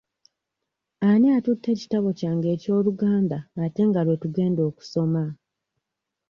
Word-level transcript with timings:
Ani 1.09 1.27
atutte 1.37 1.67
ekitabo 1.75 2.07
kyange 2.19 2.47
eky'Oluganda 2.55 3.37
ate 3.63 3.81
nga 3.89 4.01
lwe 4.05 4.15
tugenda 4.21 4.61
okusoma? 4.69 5.23